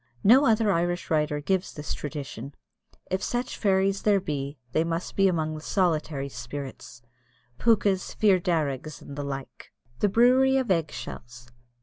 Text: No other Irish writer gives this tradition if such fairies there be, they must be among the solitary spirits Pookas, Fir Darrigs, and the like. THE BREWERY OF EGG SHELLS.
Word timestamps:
No 0.23 0.47
other 0.47 0.71
Irish 0.71 1.11
writer 1.11 1.39
gives 1.41 1.75
this 1.75 1.93
tradition 1.93 2.55
if 3.11 3.21
such 3.21 3.55
fairies 3.55 4.01
there 4.01 4.19
be, 4.19 4.57
they 4.71 4.83
must 4.83 5.15
be 5.15 5.27
among 5.27 5.53
the 5.53 5.61
solitary 5.61 6.27
spirits 6.27 7.03
Pookas, 7.59 8.15
Fir 8.15 8.39
Darrigs, 8.39 9.03
and 9.03 9.15
the 9.15 9.23
like. 9.23 9.71
THE 9.99 10.09
BREWERY 10.09 10.57
OF 10.57 10.71
EGG 10.71 10.91
SHELLS. 10.91 11.51